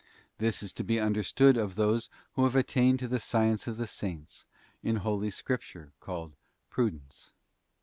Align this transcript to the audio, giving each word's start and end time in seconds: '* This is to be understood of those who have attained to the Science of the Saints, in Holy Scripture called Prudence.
'* 0.23 0.37
This 0.39 0.63
is 0.63 0.73
to 0.73 0.83
be 0.83 0.99
understood 0.99 1.57
of 1.57 1.75
those 1.75 2.09
who 2.33 2.43
have 2.45 2.55
attained 2.55 2.97
to 2.97 3.07
the 3.07 3.19
Science 3.19 3.67
of 3.67 3.77
the 3.77 3.85
Saints, 3.85 4.47
in 4.81 4.95
Holy 4.95 5.29
Scripture 5.29 5.93
called 5.99 6.33
Prudence. 6.71 7.33